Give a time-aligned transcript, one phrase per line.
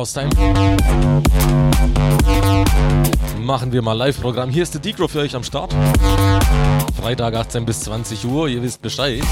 [0.00, 0.30] Haustime.
[3.38, 4.48] Machen wir mal Live-Programm.
[4.48, 5.74] Hier ist der Degro für euch am Start.
[6.98, 9.22] Freitag 18 bis 20 Uhr, ihr wisst Bescheid.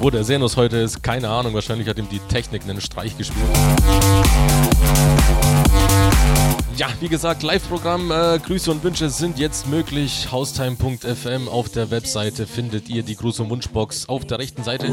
[0.00, 1.54] Wo der Senus heute ist, keine Ahnung.
[1.54, 3.44] Wahrscheinlich hat ihm die Technik einen Streich gespielt.
[6.76, 10.28] Ja, wie gesagt, Live-Programm, äh, Grüße und Wünsche sind jetzt möglich.
[10.30, 14.86] Haustime.fm auf der Webseite findet ihr die Gruß- und Wunschbox auf der rechten Seite.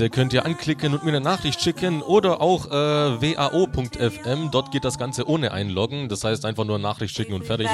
[0.00, 4.50] Diese könnt ihr anklicken und mir eine Nachricht schicken oder auch äh, wao.fm.
[4.50, 6.08] Dort geht das Ganze ohne Einloggen.
[6.08, 7.66] Das heißt einfach nur Nachricht schicken und fertig.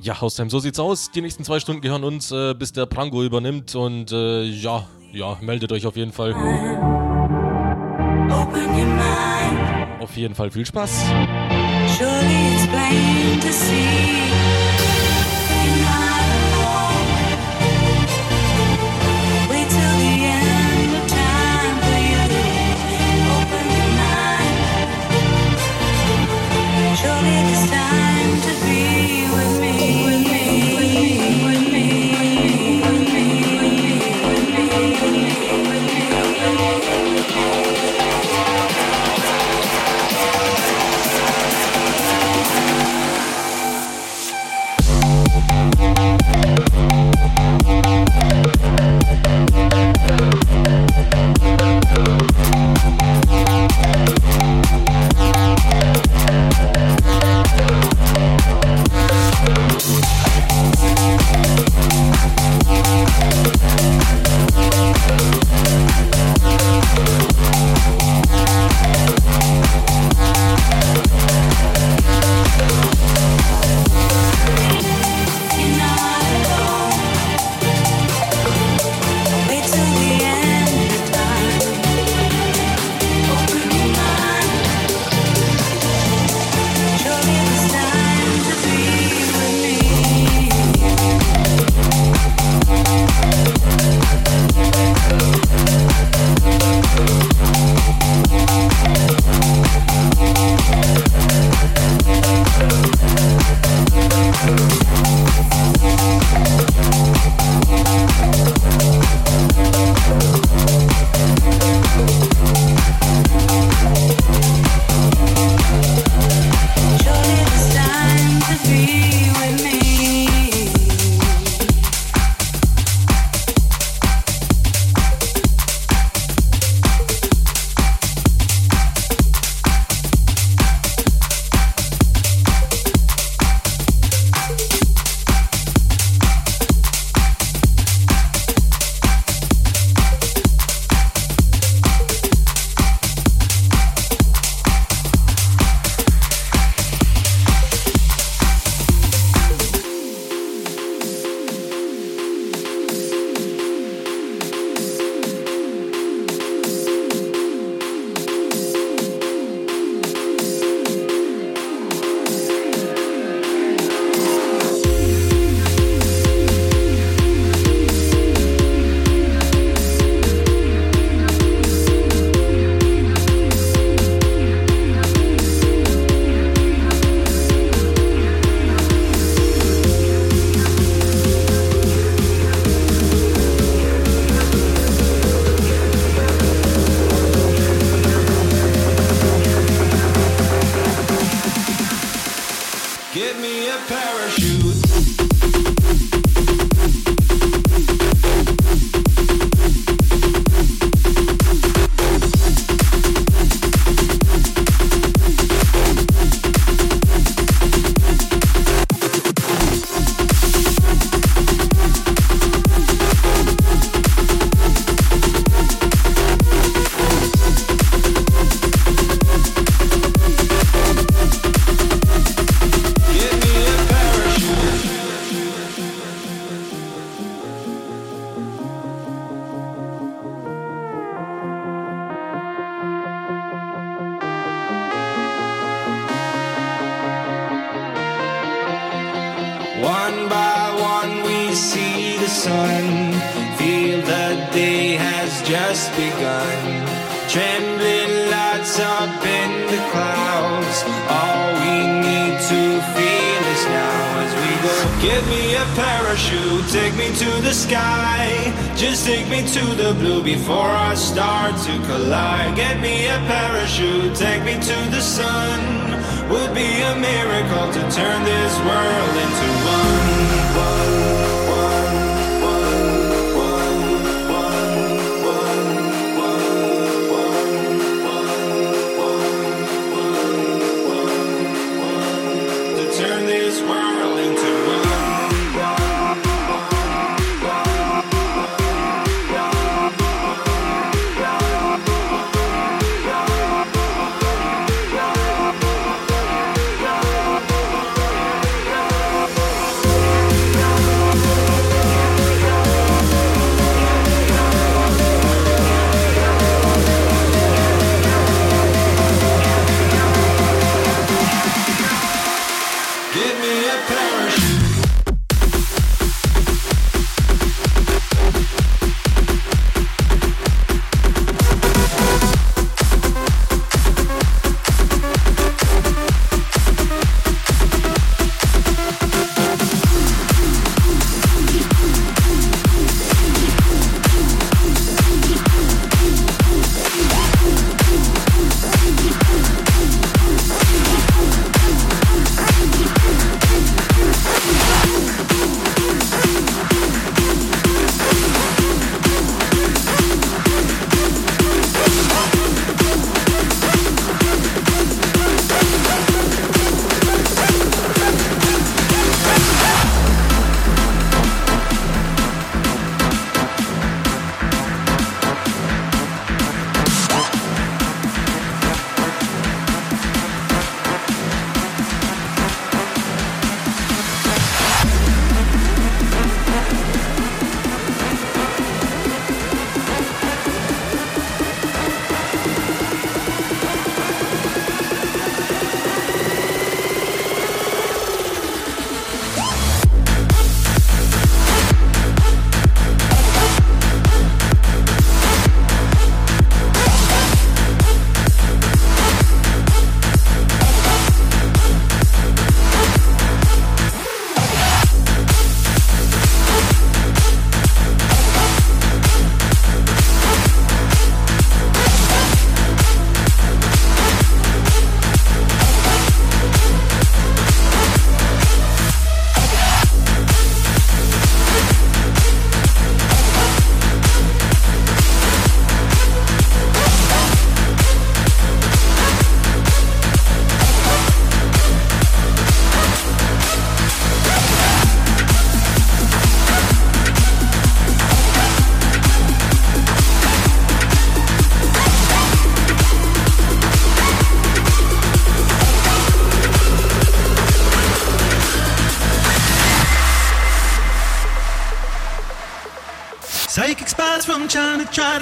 [0.00, 1.10] Ja, Haustime, so sieht's aus.
[1.10, 3.74] Die nächsten zwei Stunden gehören uns, äh, bis der Prango übernimmt.
[3.74, 6.32] Und äh, ja, ja, meldet euch auf jeden Fall.
[10.00, 11.04] Auf jeden Fall viel Spaß.
[11.98, 14.79] Surely it's plain to see.
[15.66, 16.09] night.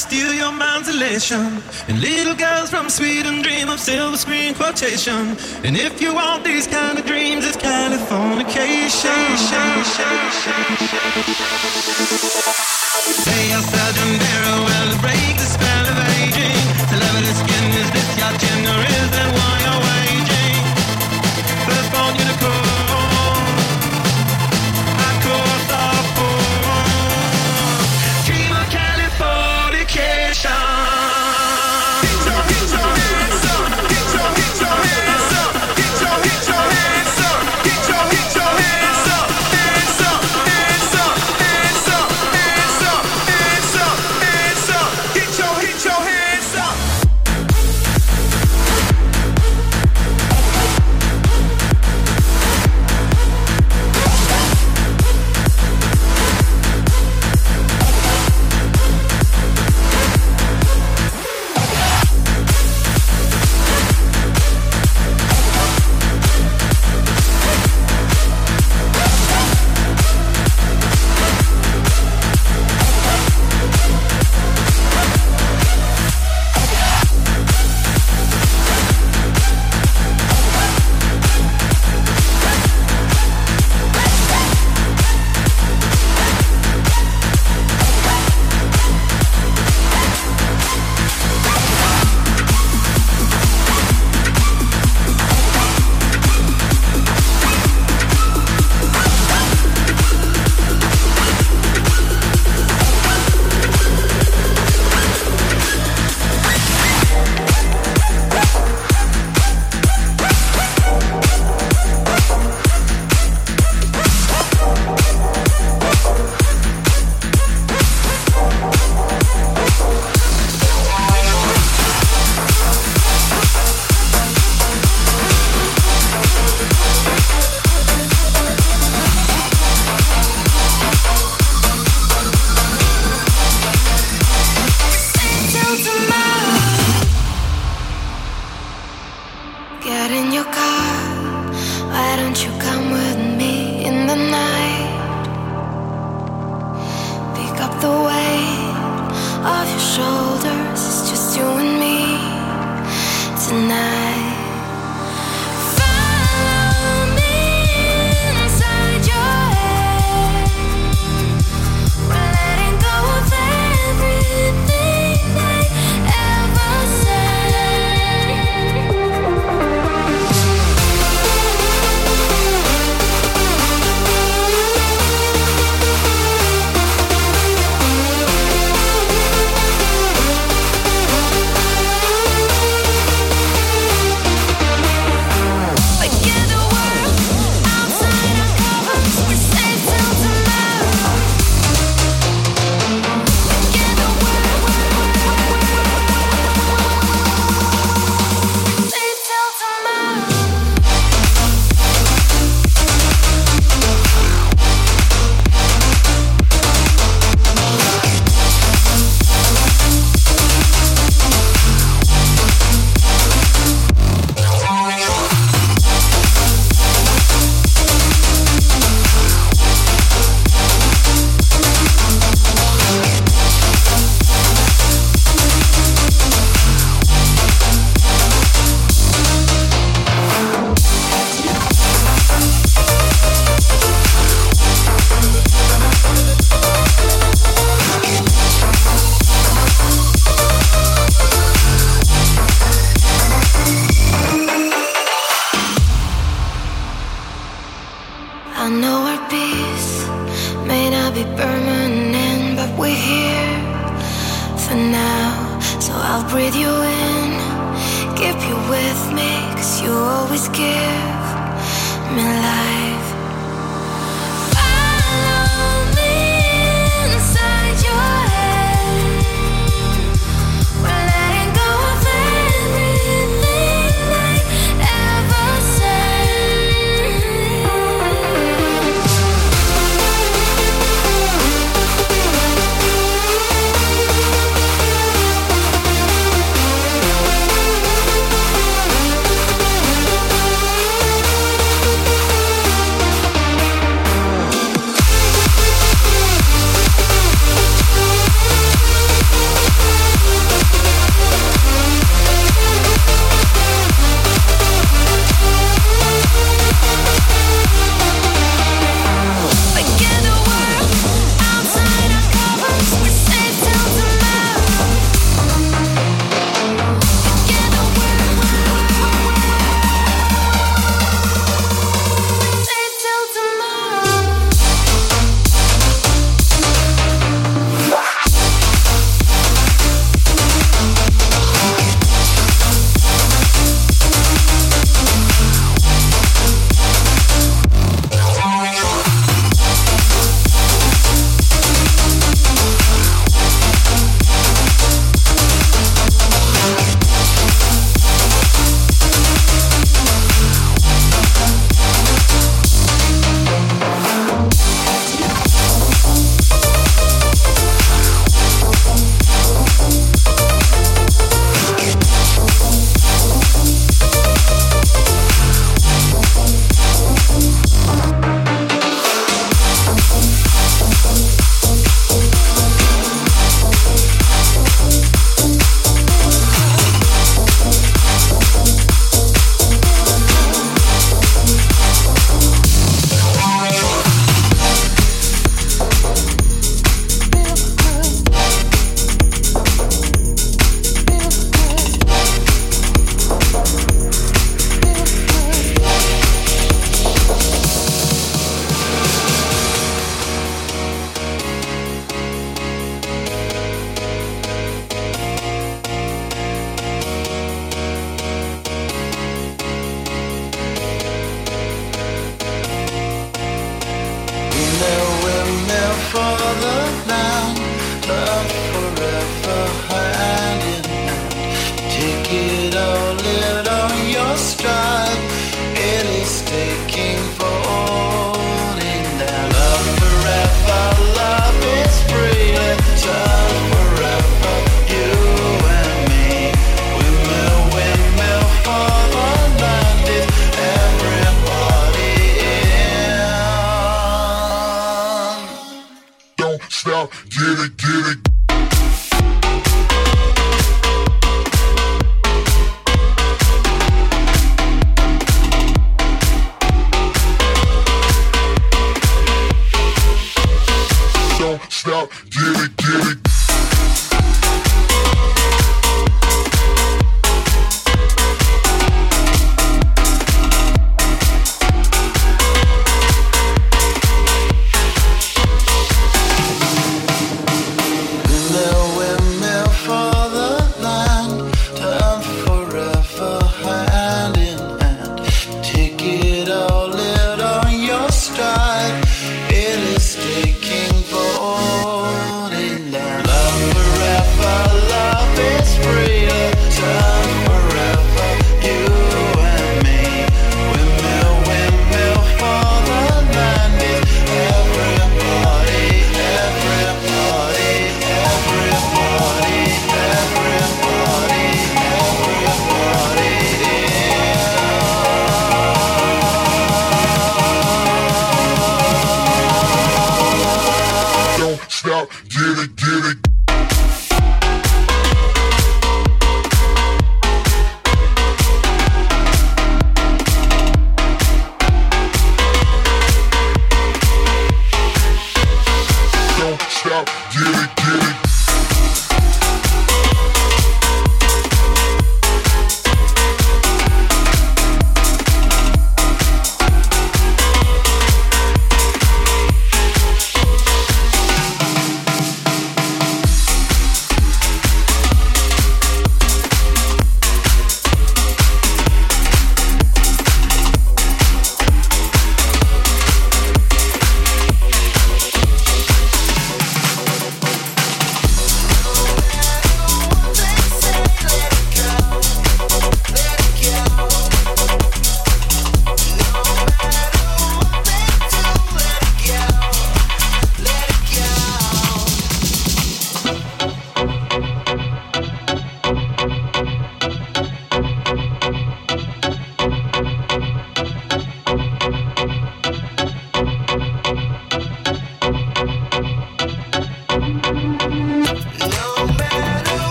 [0.00, 1.62] Steal your mind's elation.
[1.88, 5.36] And little girls from Sweden dream of silver screen quotation.
[5.64, 9.36] And if you want these kind of dreams, it's Californication.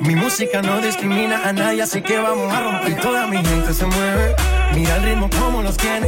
[0.00, 2.98] Mi música no discrimina a nadie, así que vamos a romper.
[2.98, 4.34] Toda mi gente se mueve,
[4.74, 6.06] mira el ritmo como los tiene.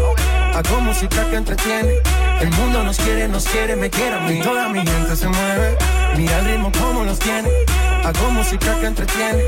[0.55, 1.97] Hago música que entretiene.
[2.41, 4.41] El mundo nos quiere, nos quiere, me quiere a.
[4.43, 5.77] Toda mi gente se mueve,
[6.17, 7.51] mira el ritmo como los tiene.
[8.05, 9.43] Hago música que entretiene.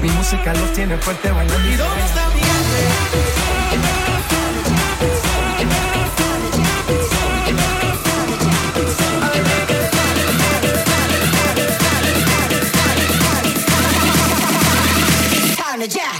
[0.00, 1.68] Mi música los tiene fuerte bailando.
[1.68, 4.35] ¿Y dónde está mi gente?
[15.94, 16.15] yeah.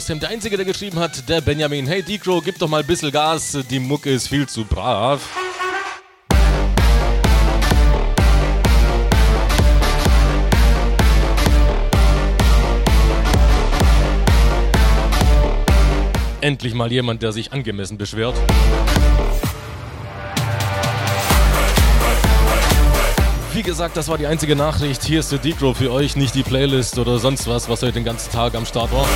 [0.00, 1.86] Haustem, der Einzige, der geschrieben hat, der Benjamin.
[1.86, 5.20] Hey Decro, gib doch mal ein bisschen Gas, die Mucke ist viel zu brav.
[16.40, 18.34] Endlich mal jemand, der sich angemessen beschwert.
[23.52, 25.04] Wie gesagt, das war die einzige Nachricht.
[25.04, 28.04] Hier ist der Decro für euch, nicht die Playlist oder sonst was, was heute den
[28.04, 29.06] ganzen Tag am Start war.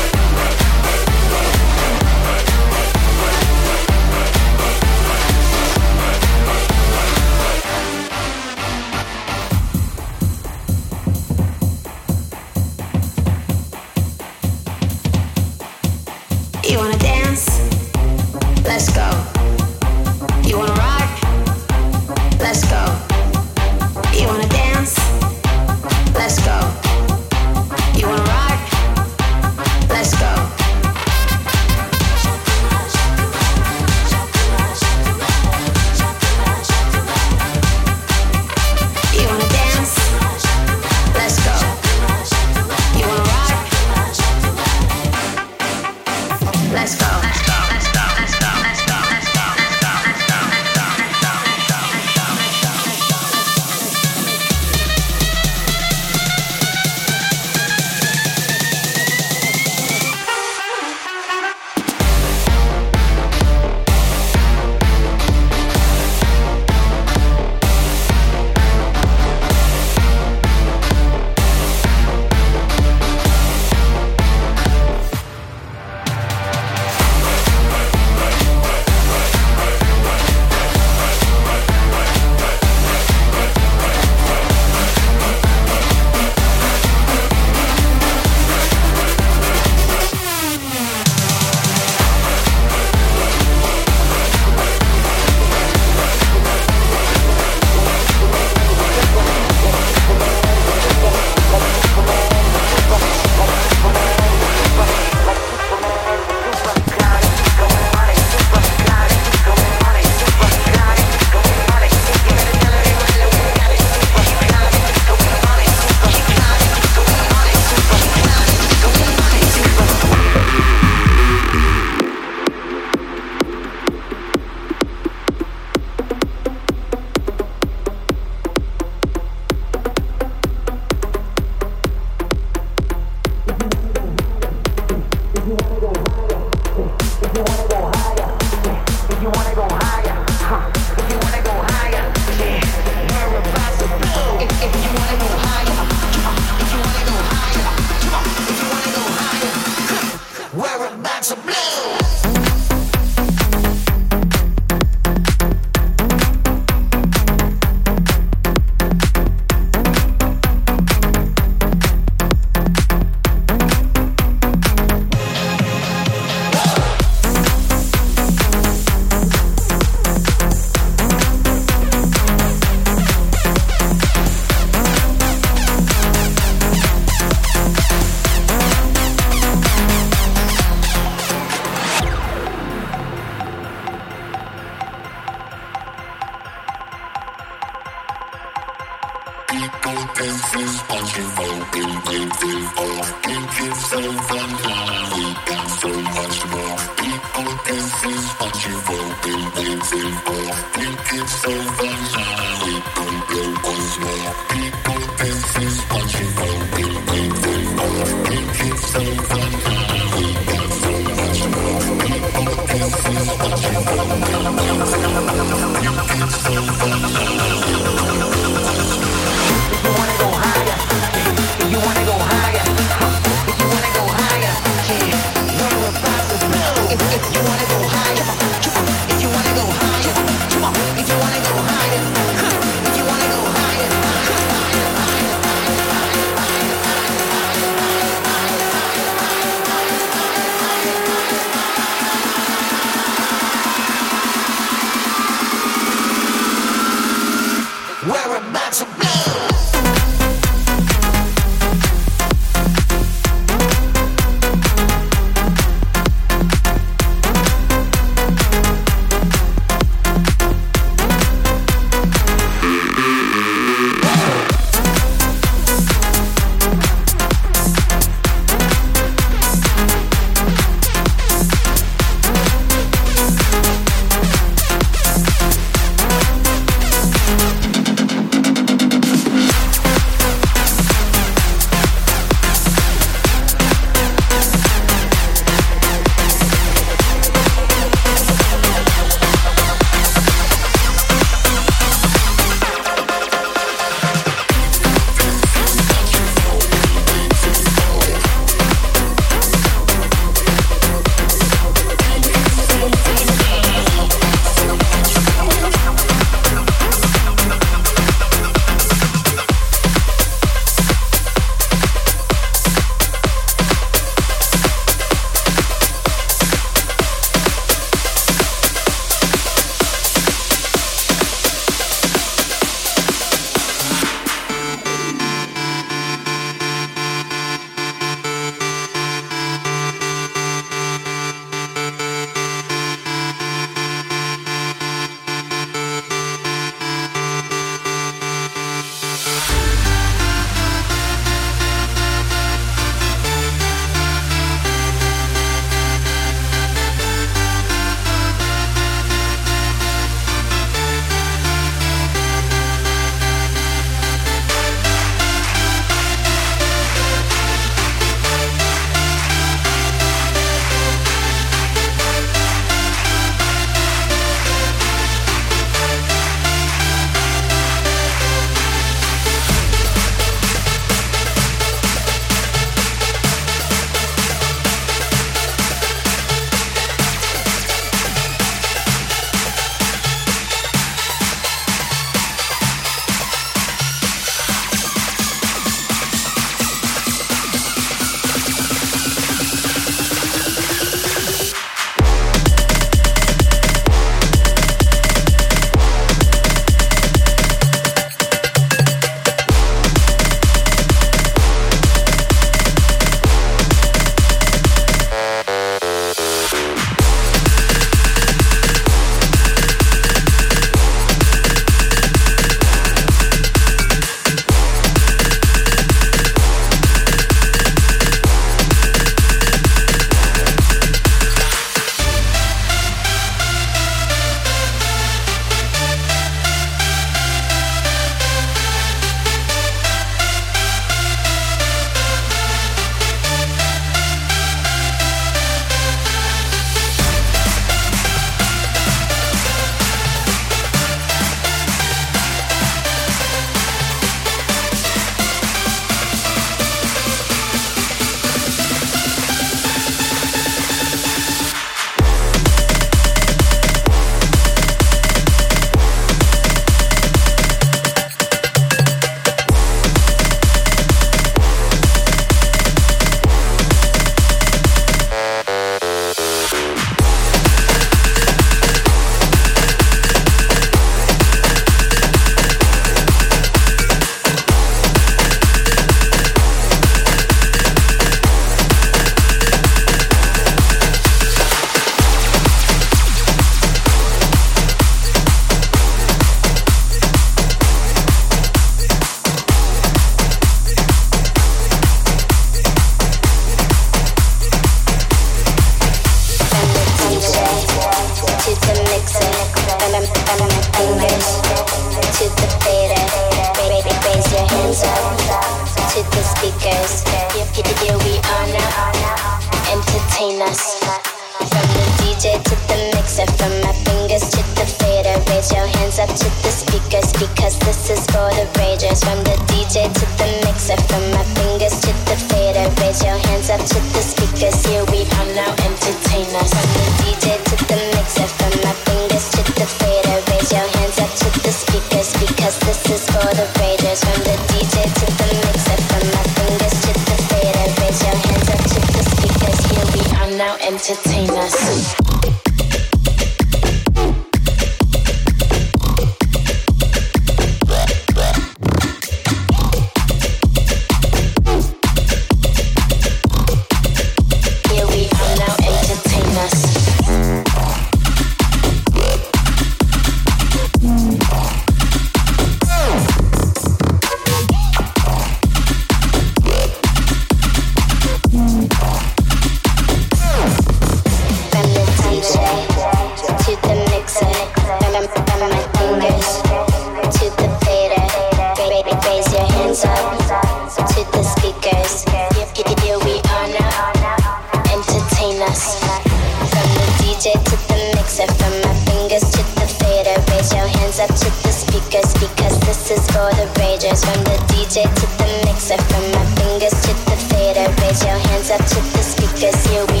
[591.01, 594.05] up to the speakers because this is for the ragers.
[594.05, 597.65] From the DJ to the mixer, from my fingers to the fader.
[597.81, 599.57] Raise your hands up to the speakers.
[599.65, 600.00] Here we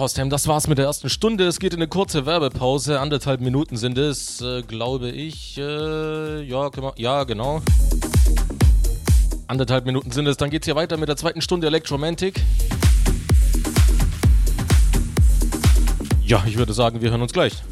[0.00, 1.44] So, Hostheim, das war's mit der ersten Stunde.
[1.44, 3.00] Es geht in eine kurze Werbepause.
[3.00, 5.58] Anderthalb Minuten sind es, äh, glaube ich.
[5.58, 7.60] Äh, ja, ja, genau.
[9.46, 10.38] Anderthalb Minuten sind es.
[10.38, 12.40] Dann geht's hier weiter mit der zweiten Stunde Electromantic.
[16.24, 17.62] Ja, ich würde sagen, wir hören uns gleich.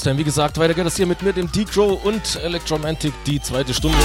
[0.00, 0.18] Haustime.
[0.18, 3.98] Wie gesagt, weiter geht es hier mit mir, dem D-Crow und Electromantic, die zweite Stunde.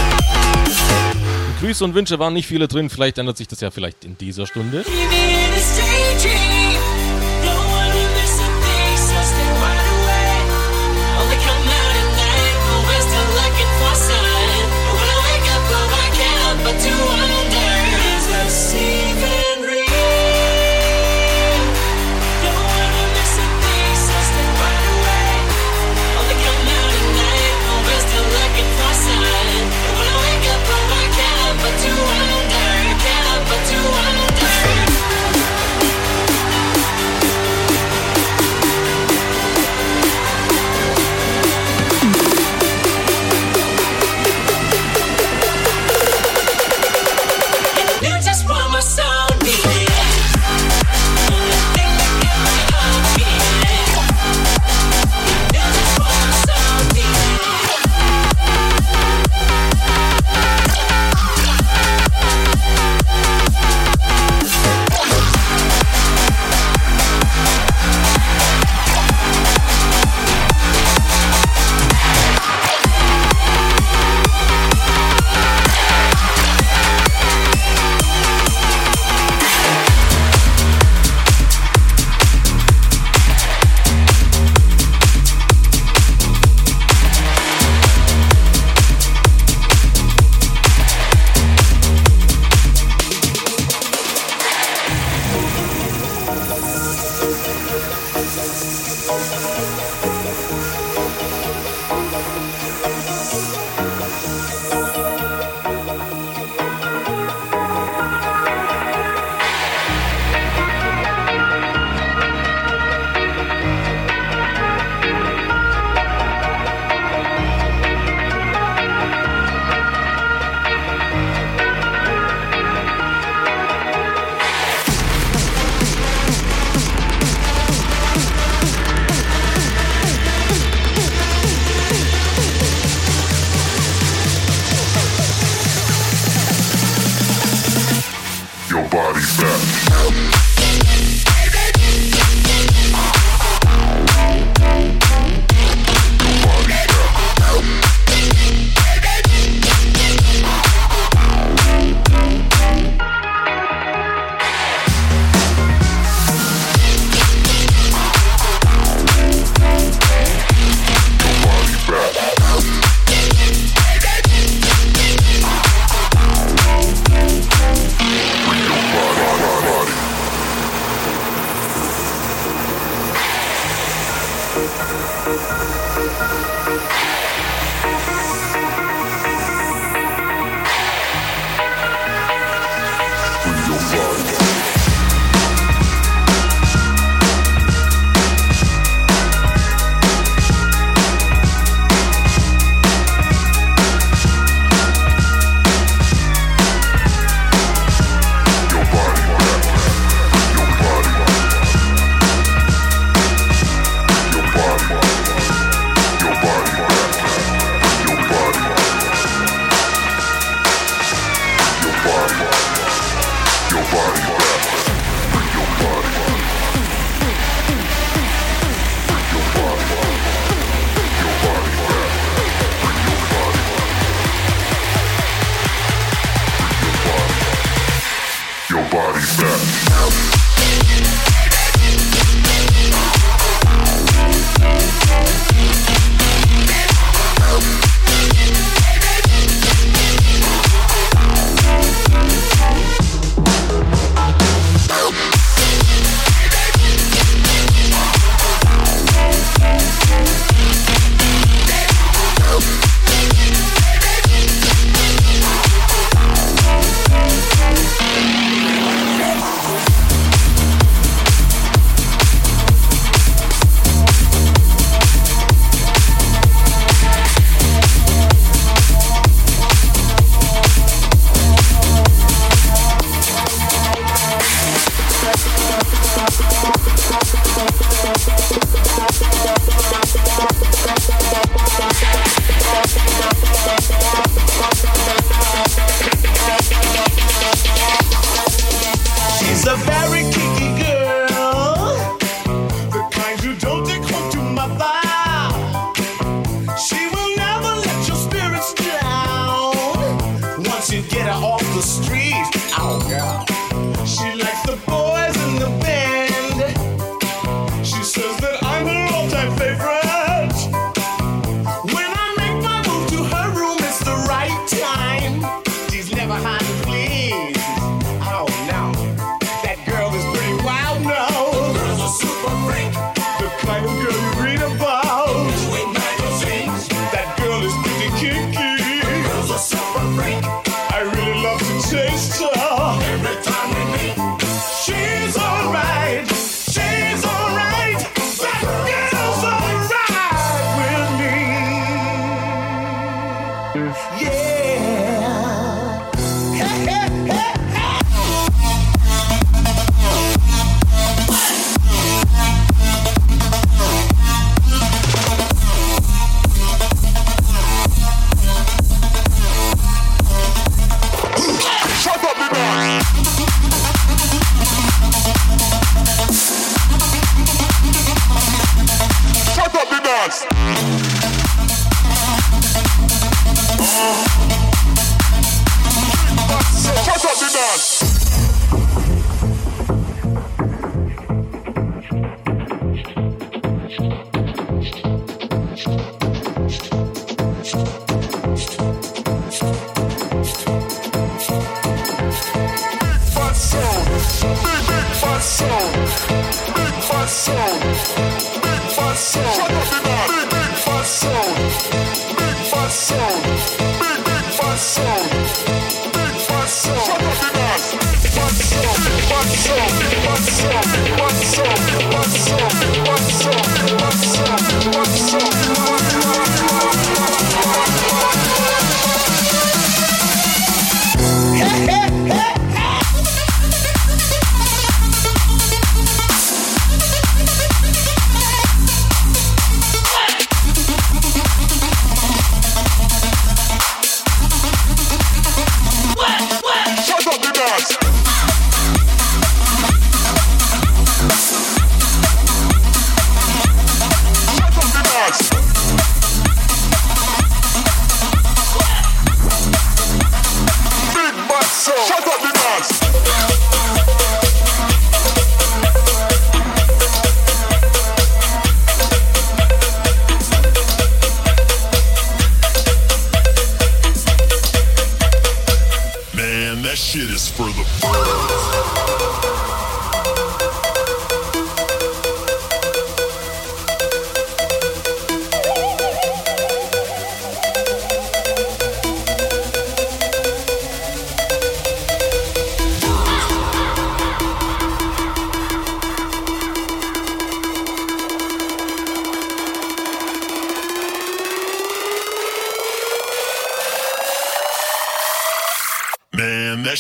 [1.62, 4.46] Grüße und Wünsche waren nicht viele drin, vielleicht ändert sich das ja vielleicht in dieser
[4.46, 4.84] Stunde.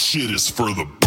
[0.06, 1.05] shit is for the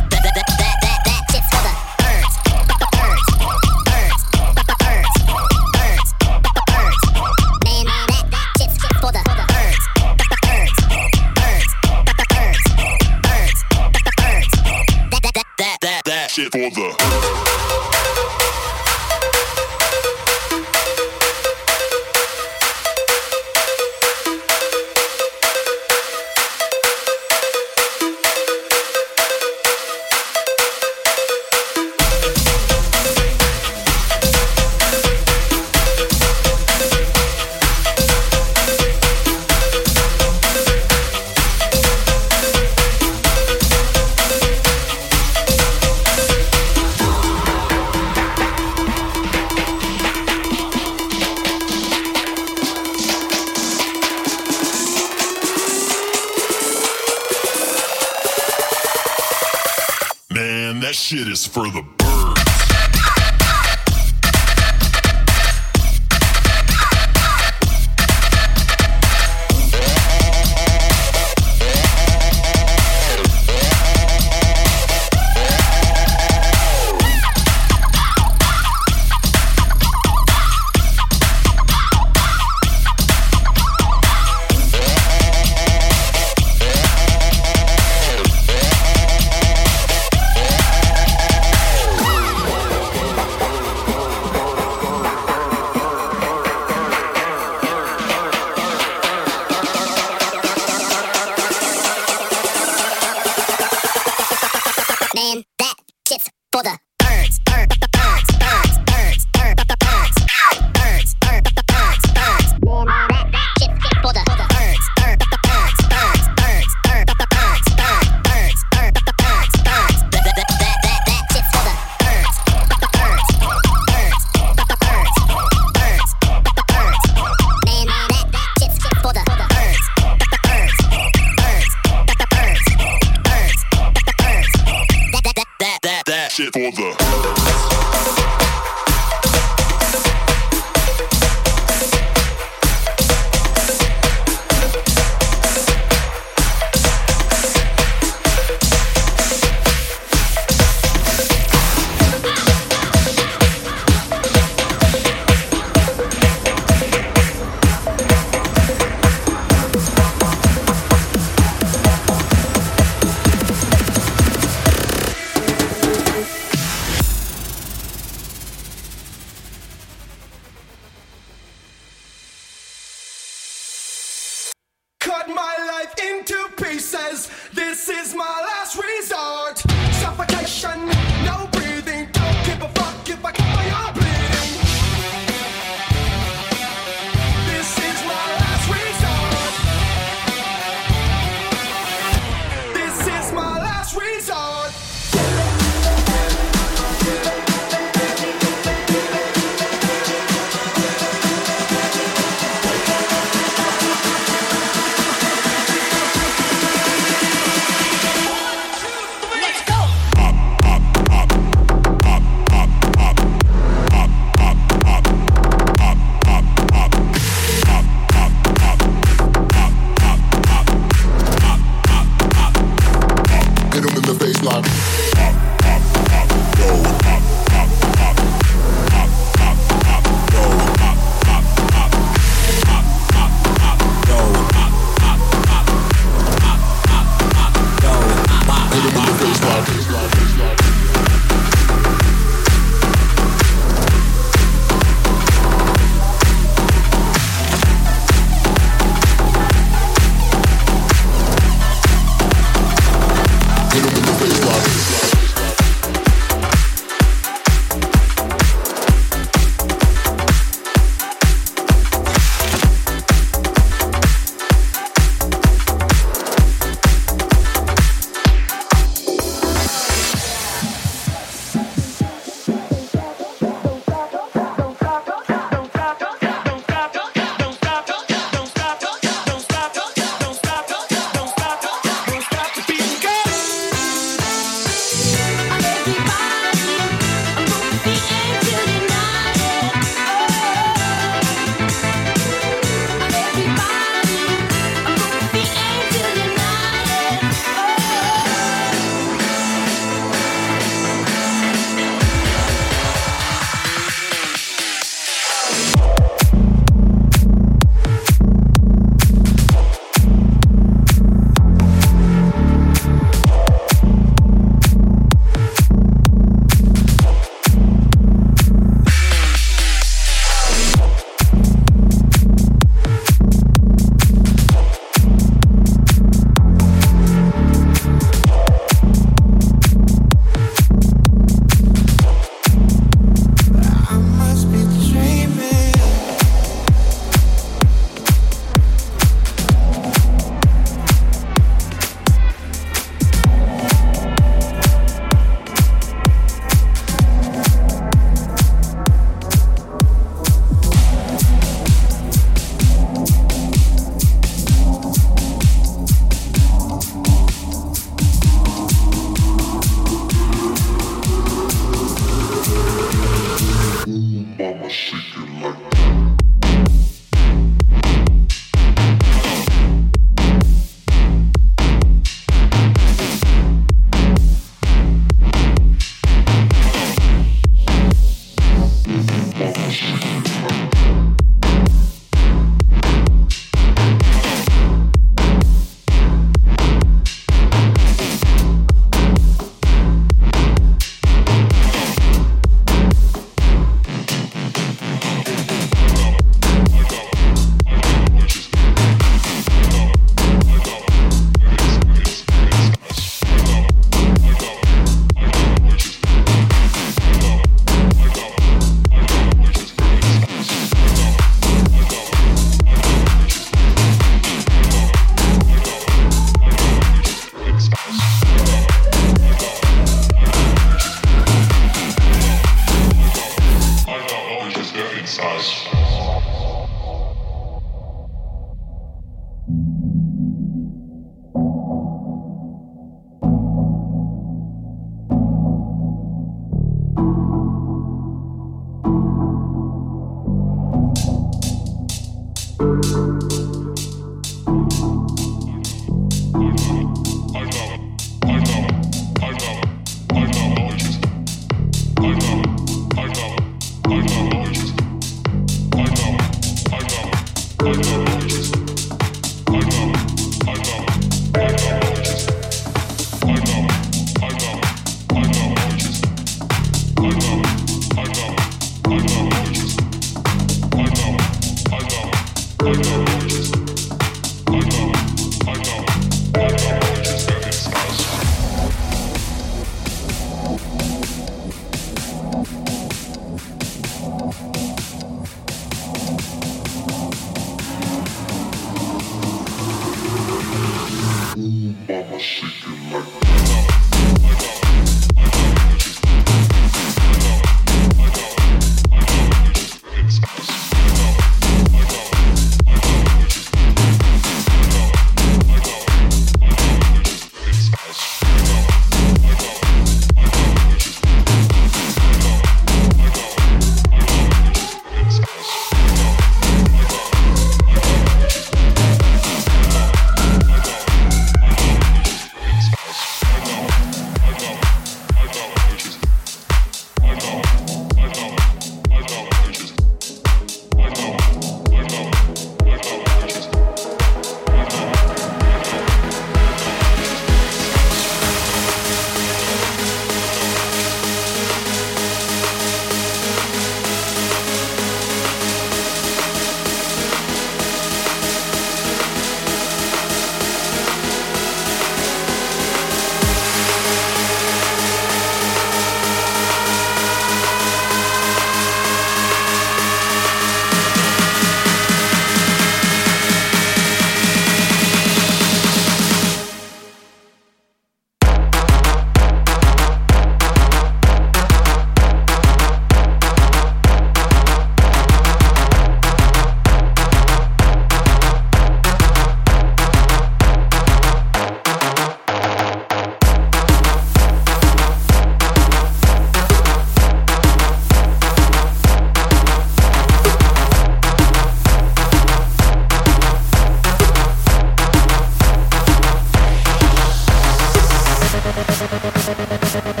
[599.37, 600.00] Música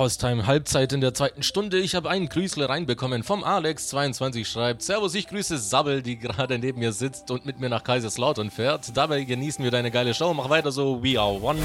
[0.00, 1.78] Haustime, Halbzeit in der zweiten Stunde.
[1.78, 6.78] Ich habe einen Grüßle reinbekommen vom Alex22 schreibt: Servus, ich grüße Sabbel, die gerade neben
[6.78, 8.96] mir sitzt und mit mir nach Kaiserslautern fährt.
[8.96, 10.32] Dabei genießen wir deine geile Show.
[10.32, 11.58] Mach weiter so, we are one.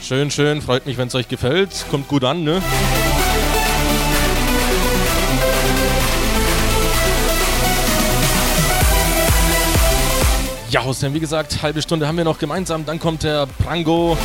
[0.00, 1.86] Schön, schön, freut mich, wenn es euch gefällt.
[1.90, 2.62] Kommt gut an, ne?
[10.70, 12.86] Ja, Hussein, wie gesagt, halbe Stunde haben wir noch gemeinsam.
[12.86, 14.16] Dann kommt der Prango.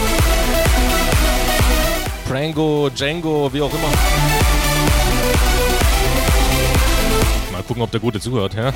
[2.27, 3.89] Prango, Django, wie auch immer.
[7.51, 8.71] Mal gucken, ob der Gute zuhört, ja?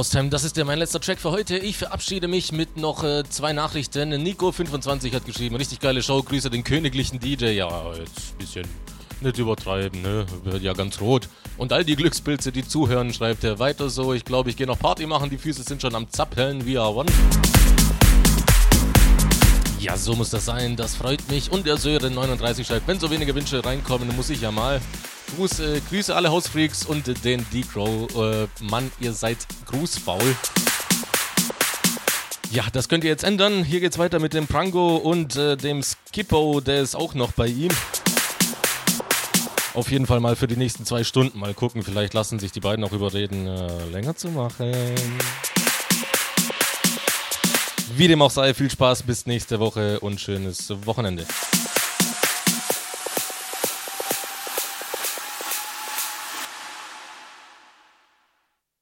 [0.00, 1.58] Haustime, das ist ja mein letzter Track für heute.
[1.58, 4.14] Ich verabschiede mich mit noch äh, zwei Nachrichten.
[4.14, 7.50] Nico25 hat geschrieben, richtig geile Show, Grüße den königlichen DJ.
[7.50, 8.66] Ja, jetzt ein bisschen
[9.20, 10.24] nicht übertreiben, ne?
[10.44, 11.28] Wird ja ganz rot.
[11.58, 14.14] Und all die Glückspilze, die zuhören, schreibt er weiter so.
[14.14, 17.10] Ich glaube, ich gehe noch Party machen, die Füße sind schon am Zappeln via One.
[19.80, 21.52] Ja, so muss das sein, das freut mich.
[21.52, 24.80] Und der Sören39 schreibt, wenn so wenige Wünsche reinkommen, muss ich ja mal.
[25.36, 28.08] Gruß, äh, Grüße alle Hausfreaks und den D-Crow.
[28.14, 29.38] Äh, Mann, ihr seid
[29.70, 30.36] grußfaul.
[32.50, 33.62] Ja, das könnt ihr jetzt ändern.
[33.62, 37.46] Hier geht's weiter mit dem Prango und äh, dem Skippo, der ist auch noch bei
[37.46, 37.70] ihm.
[39.74, 41.84] Auf jeden Fall mal für die nächsten zwei Stunden mal gucken.
[41.84, 44.72] Vielleicht lassen sich die beiden auch überreden, äh, länger zu machen.
[47.96, 51.26] Wie dem auch sei, viel Spaß bis nächste Woche und schönes Wochenende.